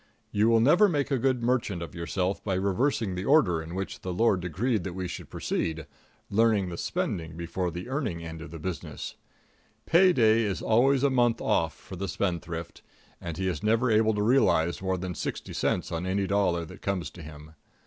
You 0.31 0.49
will 0.49 0.61
never 0.61 0.89
make 0.89 1.11
a 1.11 1.19
good 1.19 1.43
merchant 1.43 1.83
of 1.83 1.93
yourself 1.93 2.43
by 2.43 2.55
reversing 2.55 3.13
the 3.13 3.25
order 3.25 3.61
in 3.61 3.75
which 3.75 4.01
the 4.01 4.11
Lord 4.11 4.39
decreed 4.39 4.83
that 4.83 4.95
we 4.95 5.07
should 5.07 5.29
proceed 5.29 5.85
learning 6.31 6.69
the 6.69 6.77
spending 6.77 7.37
before 7.37 7.69
the 7.69 7.87
earning 7.87 8.23
end 8.25 8.41
of 8.41 8.59
business. 8.63 9.15
Pay 9.85 10.11
day 10.11 10.41
is 10.41 10.59
always 10.59 11.03
a 11.03 11.11
month 11.11 11.39
off 11.39 11.75
for 11.75 11.95
the 11.97 12.07
spend 12.07 12.41
thrift, 12.41 12.81
and 13.21 13.37
he 13.37 13.47
is 13.47 13.61
never 13.61 13.91
able 13.91 14.15
to 14.15 14.23
realize 14.23 14.81
more 14.81 14.97
than 14.97 15.13
sixty 15.13 15.53
cents 15.53 15.91
on 15.91 16.07
any 16.07 16.25
dollar 16.25 16.65
that 16.65 16.81
comes 16.81 17.11
to 17.11 17.21
him. 17.21 17.53